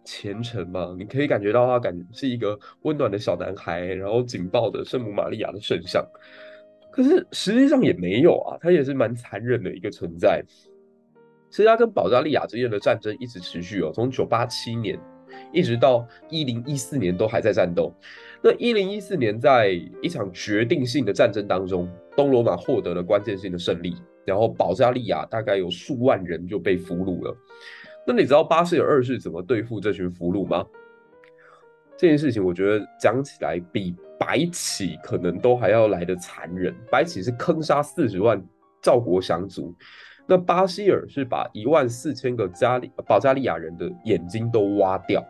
[0.05, 6.05] 虔诚嘛，你可以感觉到他感是一个温暖的小男孩，然后紧抱着圣母玛利亚的圣像。
[6.91, 10.45] 可是实际上也没有啊，他也是蛮残忍的一个存在。
[11.51, 14.99] 其实他跟保加利亚之间的战争一直持续哦，从九八七年
[15.53, 17.93] 一直到一零一四年都还在战斗。
[18.43, 19.71] 那一零一四年在
[20.03, 23.95] 一场决定性的战争当中，东罗马获得了关键性的胜利，
[24.27, 27.37] 然后保加利亚大概有数万人就被俘虏了。
[28.05, 30.67] 那你知道巴西尔二世怎么对付这群俘虏吗？
[31.97, 36.75] 这件事情我觉得讲起来比白起可能都还要来得残忍。
[36.91, 38.43] 白起是坑杀四十万
[38.81, 39.73] 赵国降卒，
[40.27, 45.25] 那巴西尔是把一万四千个加利保加利亚人的眼睛都挖掉，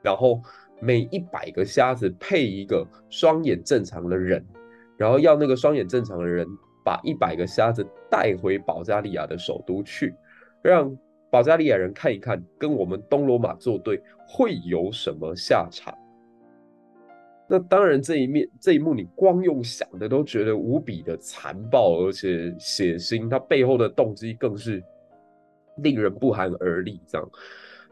[0.00, 0.40] 然后
[0.80, 4.46] 每一百个瞎子配一个双眼正常的人，
[4.96, 6.46] 然后要那个双眼正常的人
[6.84, 10.14] 把一百个瞎子带回保加利亚的首都去，
[10.62, 10.96] 让。
[11.30, 15.94] 保加利亚人看一看，跟我们东罗马作对会有什么下场？
[17.50, 23.28] 那当然，这一面这一幕，你光用想的都觉得无比的残暴，而且血腥。
[23.28, 24.82] 它背后的动机更是
[25.76, 27.00] 令人不寒而栗。
[27.06, 27.30] 这样，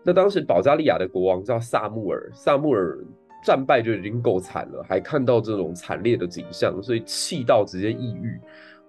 [0.02, 2.98] 那当时保加利亚的国王叫萨穆尔，萨穆尔
[3.44, 8.38] 战败就已经够惨了，还看到这种惨烈的景象，所以气到直接抑郁。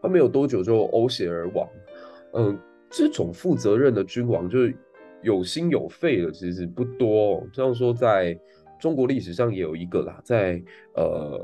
[0.02, 1.68] 他没有多久就呕血而亡。
[2.34, 2.60] 嗯。
[2.98, 4.76] 这种负责任的君王，就是
[5.22, 7.48] 有心有肺的，其实不多哦。
[7.54, 8.36] 这样说，在
[8.80, 10.60] 中国历史上也有一个啦，在
[10.96, 11.40] 呃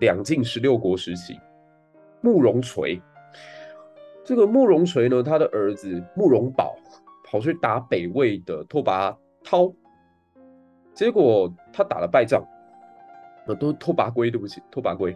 [0.00, 1.38] 两晋十六国时期，
[2.22, 2.98] 慕容垂。
[4.24, 6.74] 这个慕容垂呢，他的儿子慕容宝
[7.24, 9.74] 跑去打北魏的拓跋焘，
[10.94, 12.42] 结果他打了败仗，
[13.46, 15.14] 呃，都拓跋圭，对不起，拓跋圭。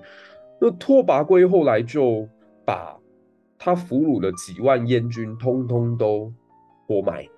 [0.61, 2.29] 那拓跋圭后来就
[2.67, 3.00] 把。
[3.63, 6.33] 他俘虏了几万燕军，通通都
[6.87, 7.29] 活埋、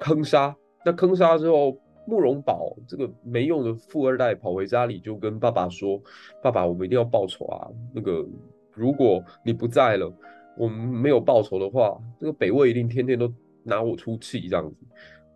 [0.00, 0.56] 坑杀。
[0.82, 6.00] 那坑杀之后，慕容宝这个没用的富二代跑回家里，就跟爸爸说
[6.42, 7.68] ：“爸爸，我们一定要报仇啊！
[7.92, 8.26] 那个
[8.72, 10.10] 如果你不在了，
[10.56, 13.30] 我们没有报仇的话，这个北魏一定天天都
[13.62, 14.76] 拿我出气这样子。”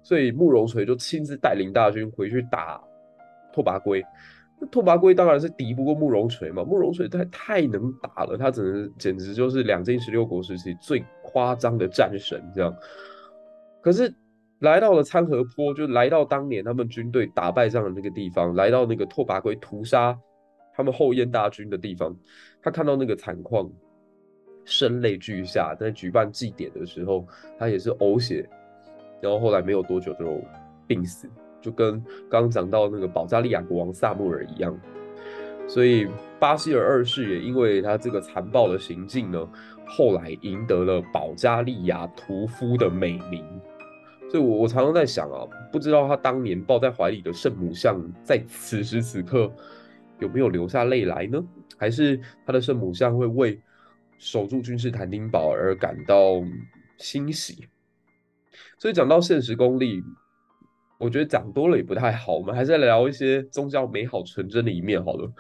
[0.03, 2.83] 所以慕容垂就亲自带领大军回去打
[3.53, 4.03] 拓跋圭。
[4.59, 12.75] 那拓跋圭当然是敌不过慕容垂嘛，慕容垂太太能打了，他只能简直就是两晋十六国时期最夸张的战神这样。
[13.83, 14.13] 可是
[14.61, 20.19] 来到了参合坡，就来到当年他们军队打败仗的那个地方，来到那个拓跋圭屠杀
[20.75, 22.17] 他们后燕大军的地方，
[22.63, 23.71] 他看到那个惨况，
[24.65, 27.27] 声泪俱下，在举办祭典的时候，
[27.59, 28.49] 他也是呕血，
[29.21, 30.41] 然后后来没有多久就
[30.87, 31.29] 病死。
[31.61, 32.01] 就跟
[32.31, 34.79] 刚刚讲到那个保加利亚国王萨穆尔一样。
[35.69, 36.07] 所以
[36.39, 39.49] 巴西尔二世也因为他这个残暴的行径呢，
[39.85, 43.45] 后来赢得了保加利亚屠夫的美名。
[44.31, 49.53] 所以我我常常在想啊，不知道他当年抱在怀里的圣母像，在此时此刻
[50.21, 51.45] 有没有流下泪来呢？
[51.77, 53.61] 还是他的圣母像会为
[54.19, 56.43] 守住君士坦丁堡而感到
[56.97, 57.67] 欣喜？
[58.79, 60.03] 所以讲到现实功力。
[60.99, 65.31] 我觉得讲多了也不太好，我们还是来聊一些宗教美好纯真的一面好了。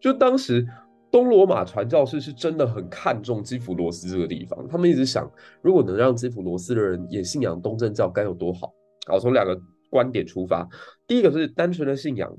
[0.00, 0.66] 就当时
[1.10, 5.30] 东罗马传教士是真的很看重基辅罗斯这个地方，他们一直想，
[5.62, 8.72] 如果能让基辅罗斯的人也信仰东正教，该有多好。
[9.06, 9.58] 好，从两个
[9.88, 10.68] 观点出发，
[11.06, 12.30] 第一个是单纯的信仰。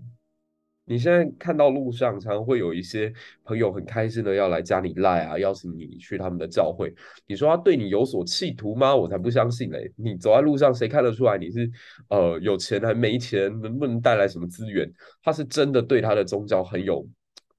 [0.90, 3.12] 你现在看到路上常常会有一些
[3.44, 6.94] 朋友很开心的要来加你赖啊，邀请你去他们的教会。
[7.28, 8.96] 你说他对你有所企图吗？
[8.96, 9.92] 我才不相信嘞！
[9.98, 11.70] 你走在路上，谁看得出来你是
[12.08, 13.52] 呃有钱还没钱？
[13.60, 14.90] 能不能带来什么资源？
[15.22, 17.06] 他是真的对他的宗教很有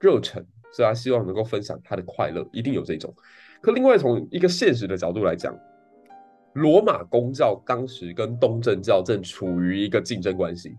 [0.01, 3.15] 热忱，所以他希望能够分享他的快乐，一定有这种。
[3.61, 5.55] 可另外从一个现实的角度来讲，
[6.55, 10.75] 罗马公教当时跟东正教正处于一个竞争关系。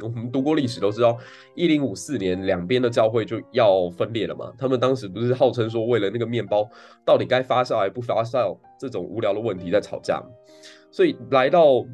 [0.00, 1.16] 我们读过历史都知道，
[1.54, 4.52] 一零五四年两边的教会就要分裂了嘛。
[4.58, 6.68] 他们当时不是号称说，为了那个面包
[7.04, 10.20] 到底该发酵还不发酵这种无聊的问题在吵架。
[10.90, 11.86] 所以来到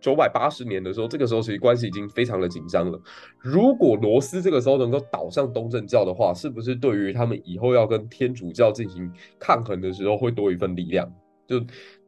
[0.00, 3.00] 九百八十年的时候，这个时候其实关系已经非常的紧张了。
[3.38, 11.08] 如果罗斯这个时候能够倒向东正教的话，是不是对于他们以后要跟天主教进行抗衡的时候会多一份力量？
[11.46, 11.60] 就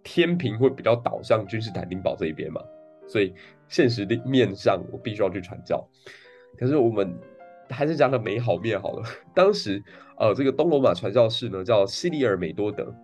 [0.02, 2.60] 天平会比较倒向君士坦丁堡这一边嘛？
[3.06, 3.32] 所以。
[3.68, 5.86] 现实的面上，我必须要去传教。
[6.58, 7.12] 可是我们
[7.68, 9.02] 还是讲个美好面好了。
[9.34, 9.82] 当时，
[10.16, 12.94] 呃，这个东罗马传教士呢，叫西里尔美多德，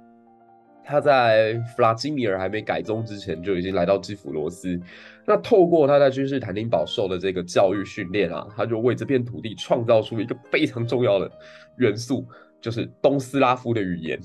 [0.84, 4.80] 他在弗拉基米尔还没改宗之前，就已经来到基辅罗斯。
[5.26, 11.30] 那透过他在君士坦丁堡受的这个教育训练啊，他就为这片土地创造出一个非常重要的
[11.78, 12.26] 元素，
[12.61, 14.20] 就是东斯拉夫的语言。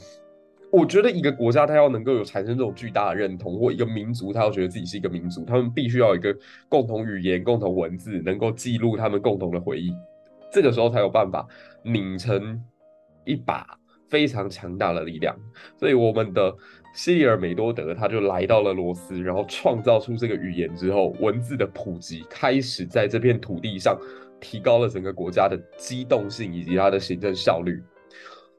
[0.75, 6.35] 我觉得一个国家，它要能够有产生这种巨大的认同，或一个民族，它要觉得自己是一个民族，他们必须要有一个
[6.67, 9.93] 共同语言、共同文字，能够记录他们共同的回忆。
[10.51, 11.47] 这个时候才有办法
[11.81, 12.61] 拧成
[13.23, 13.65] 一把
[14.09, 15.33] 非常强大的力量。
[15.77, 16.53] 所以，我们的
[16.93, 23.97] 西里尔美多德他就来到了罗斯，然后创造出这个语言之后，文字的普及开始在这片土地上
[24.41, 27.81] 提高了整个国家的机动性以及它的行政效率。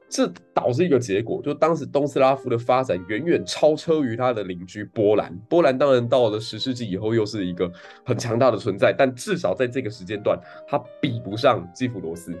[0.09, 5.37] 这导致一个结果，就当时东斯拉夫的发展远远超车于他的邻居波兰。
[5.49, 7.71] 波兰当然到了十世纪以后又是一个
[8.05, 12.33] 很强大的存在，但至少在这个时间段，它比不上基辅罗斯。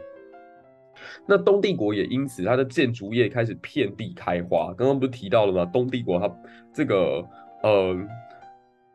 [1.25, 4.73] 那东帝国也因此它的建筑业开始遍地开花。
[4.77, 5.65] 刚刚不是提到了吗？
[5.65, 6.33] 东帝国它
[6.73, 7.23] 这个
[7.63, 7.95] 呃。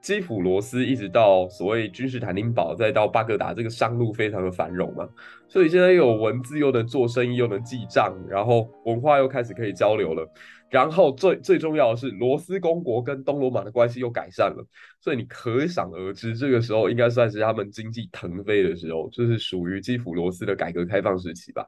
[0.03, 5.09] 基辅罗斯一直到所谓君士坦丁堡，再到巴格达，这个商路非常的繁荣嘛，
[5.49, 10.29] 所以现在又有文字，又能做生意，又能记账，然后文化又开始可以交流了。
[10.69, 14.67] 然后最最重要的是，罗斯公国跟东罗马的关系又改善了，
[15.01, 21.65] 所以你可想而知，这个时候应该算是他们经济腾飞的时候，就是属于基辅罗斯的改革开放时期吧。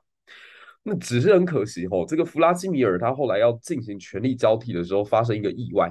[0.83, 5.91] 那只是很可惜哦，这个弗拉基米尔他后来要进行权力交替的时候，发生一个意外，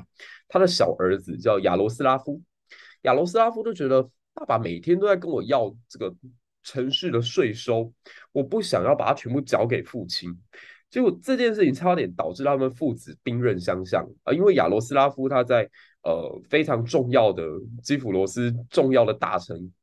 [0.54, 2.40] 他的小儿子叫亚罗斯拉夫，
[3.02, 6.14] 亚罗斯拉夫就觉得爸爸每天都在跟我要这个
[6.62, 7.92] 城市的税收，
[8.32, 10.30] 我不想要把它全部交给父亲，
[10.92, 15.68] 结果这件事情差点导致他们父子兵刃相向啊，因为亚罗斯拉夫他在
[16.04, 17.44] 呃非常重要的
[17.82, 19.74] 基辅罗斯重要的大臣，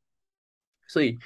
[0.87, 1.19] 所以。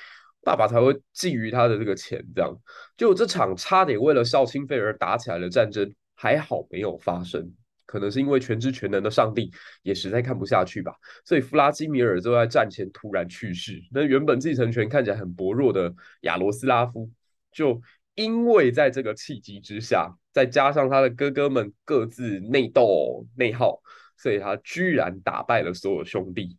[0.46, 2.54] 爸爸才会觊觎他的这个钱，这样
[2.98, 7.50] 就这场差点为了孝亲费而打起来的战争，还好没有发生。
[7.86, 9.50] 可能是因为全知全能的上帝
[9.82, 10.92] 也实在看不下去吧，
[11.24, 13.80] 所以弗拉基米尔就在战前突然去世。
[13.92, 17.10] 那原本继承权看起来很薄弱的亚罗斯拉夫，
[17.52, 17.80] 就
[18.14, 23.80] 因为在这个契机之下，再加上他的哥哥们各自内斗内耗，
[24.16, 26.56] 所以他居然打败了所有兄弟。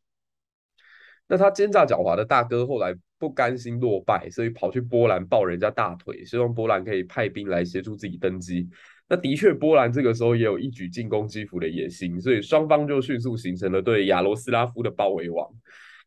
[1.28, 8.69] 那他奸诈狡猾的大哥后来不甘心落败，所以跑去波兰抱人家大腿，希望波兰可以派兵来协助自己登基。
[9.08, 15.49] 那的确，波兰这个时候也有一举进攻基辅的野心，所以双方就迅速形成了对亚罗斯拉夫的包围网。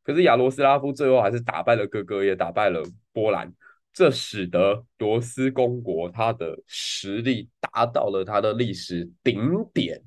[0.03, 2.83] 可是亚罗斯拉夫最后还是打败了哥哥，也打败了
[3.13, 3.53] 波兰，
[3.93, 10.03] 这使得罗斯公国它的实力达到了它的历史顶点。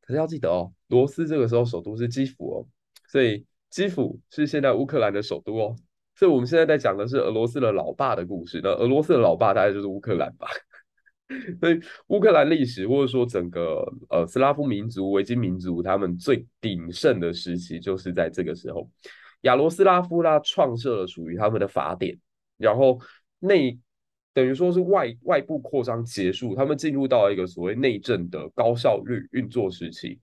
[0.00, 2.66] 可是要记得哦，罗斯这个时候首都是基辅哦，
[3.08, 3.44] 所以。
[3.68, 5.76] 基辅是现在乌克兰的首都哦，
[6.14, 8.58] 所以我们现在在讲的是俄罗斯的老爸的故事。
[8.62, 10.46] 那俄罗斯的老爸大概就是乌克兰吧。
[11.60, 18.90] 所以乌克兰历史或者说整个呃斯拉夫民族、维京民族他们最鼎盛的时期就是在这个时候。
[19.42, 22.18] 亚罗斯拉夫他创设了属于他们的法典，
[22.56, 23.00] 然后
[23.38, 23.78] 内
[24.32, 30.18] 等于说是外外部扩张结束，他们进入到一个所谓内政的高效率运作时期。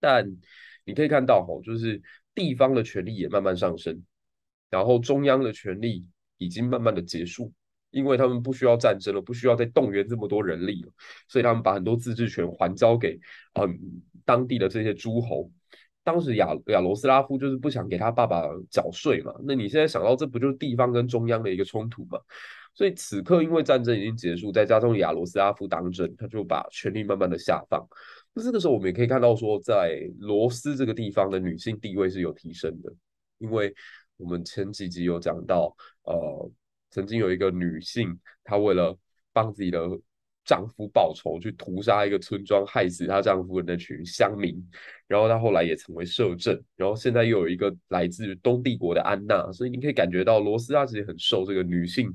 [0.00, 0.26] 但
[0.84, 2.00] 你可以看到，吼，就是
[2.34, 4.02] 地方的权力也慢慢上升，
[4.68, 6.04] 然后中央的权力
[6.38, 7.52] 已经慢慢的结束，
[7.94, 10.92] 因为他们不需要战争了，不需要再动员这么多人力了，
[11.28, 13.18] 所以他们把很多自治权还交给
[13.54, 13.78] 嗯
[14.24, 15.50] 当地的这些诸侯。
[16.02, 22.18] 当时亚亚罗斯拉夫就是不想给他爸爸缴税嘛，那你现在想到这不就是地方跟中央的一个冲突吗？
[22.74, 27.82] 所以此刻因为战争已经结束，再加上亚罗斯拉夫当政，他就把权力慢慢的下放。
[28.34, 32.92] 那这个时候我们也可以看到说，在罗斯这个地方的女性地位是有提升的，
[33.38, 33.72] 因为
[34.16, 36.50] 我们前几集有讲到，呃，
[36.94, 38.96] 曾经有一个女性，她为了
[39.32, 39.80] 帮自己的
[40.44, 44.54] 丈夫报仇，去屠杀一个村庄，害死她丈夫的那群乡民，
[45.08, 52.14] 然后她后来也成为摄政，然后现在又有一个来自于东帝国的安娜，所以你可以感觉到罗斯她其实很受这个女性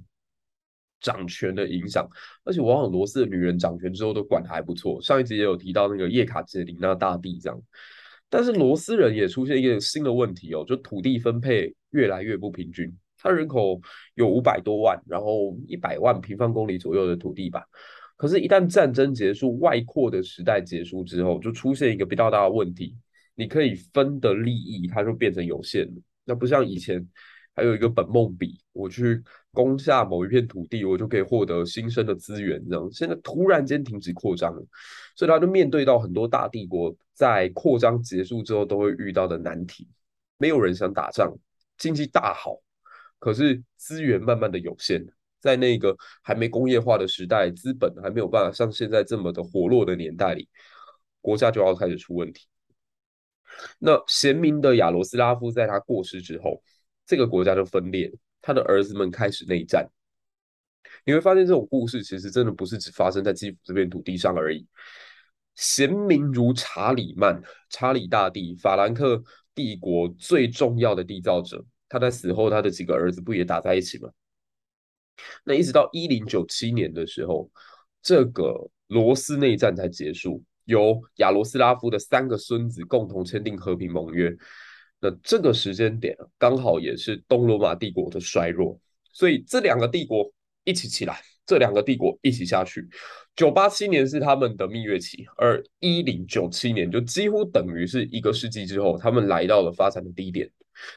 [1.01, 2.07] 掌权的影响，
[2.45, 5.01] 而且往往罗斯的女人掌权之后都管得还不错。
[5.01, 7.61] 上一集也有提到那个叶卡捷琳娜大帝这样，
[8.29, 12.95] 但是罗斯人也出现一个新的问题哦，就土地分配越来越不平均。
[13.19, 13.79] 他人口
[14.15, 17.65] 有五百多万，然后一百万平方公里左右的土地吧。
[18.15, 22.97] 可是，一旦战争结束，外扩的时代结束之后，就出现一个比较大的问题：
[23.33, 26.01] 你可以分的利益，它就变成有限了。
[26.25, 27.07] 那不像以前，
[27.55, 32.61] 还有一个本梦比，我去攻下某一片土地，我就可以获得新生的资源。
[32.69, 34.61] 这样，现在突然间停止扩张了，
[35.15, 39.87] 所以他就面对到很多大帝国在扩张结束之后都会遇到的难题。
[40.37, 41.33] 没有人想打仗，
[41.77, 42.57] 经济大好，
[43.19, 45.05] 可是资源慢慢的有限。
[45.41, 50.49] 在那个还没工业化的时代，资本还没有办法像现在这么的活络的年代里，
[51.21, 52.45] 国家就要开始出问题。
[53.77, 56.61] 那贤明的亚罗斯拉夫在他过世之后，
[57.05, 58.11] 这个国家就分裂，
[58.41, 59.89] 他的儿子们开始内战。
[61.05, 64.67] 你会发现这种故事其实真的不是只发生在基辅这片土地上而已。
[65.55, 69.23] 贤明如查理曼，查理大帝，法兰克
[69.55, 74.09] 帝国最重要的缔造者，他在死后，他的几个儿子不也打在一起吗？
[75.43, 77.49] 那一直到一零九七年的时候，
[78.01, 84.33] 这个罗斯内战才结束，由亚罗斯拉夫的三个孙子共同签订和平盟约。
[85.01, 88.79] 那这个时间点刚好也是东罗马帝国的衰弱，
[89.11, 90.31] 所以这两个帝国
[90.63, 92.87] 一起起来，这两个帝国一起下去。
[93.35, 100.49] 九八七年是他们的蜜月期，而一零九七年就几乎等于是一个世纪之后，他们来到了发展的低点。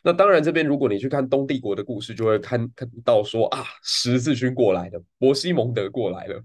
[0.03, 6.43] 那当然，这边如果你去看东帝国的故事，就会看看到说啊，十字军过来了，伯西蒙德过来了，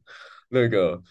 [0.50, 1.02] 那个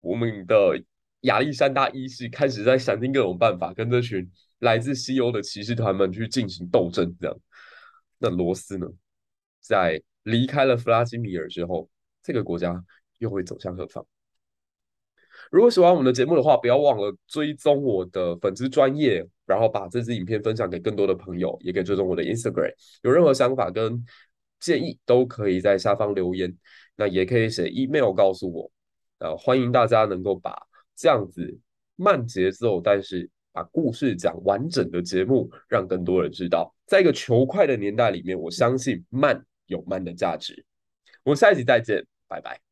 [0.00, 0.82] 我们的
[1.22, 4.30] 亚历山大一世开始在想尽各种办法，跟这群
[4.60, 7.14] 来自西欧的骑士团们去进行斗争。
[7.20, 7.38] 这样，
[8.18, 8.86] 那罗斯呢，
[9.60, 11.88] 在离开了弗拉基米尔之后，
[12.22, 12.84] 这个国家
[13.18, 14.06] 又会走向何方？
[15.50, 22.72] 如果喜欢我们的节目的话，不要忘了追踪我的粉丝专业，然后把这支影片分享给更多的朋友，也可以追踪我的 Instagram。
[23.02, 24.04] 有任何想法跟
[24.60, 26.54] 建议，都可以在下方留言，
[26.96, 28.70] 那也可以写 email 告诉我。
[29.18, 30.54] 呃，欢迎大家能够把
[30.94, 31.58] 这样子
[31.94, 40.64] 慢节奏，但是把故事讲完整的节目，让更多人知道，在一个求快的年代里面，我相信慢有慢的价值。
[41.22, 42.65] 我们下一集再见，拜拜。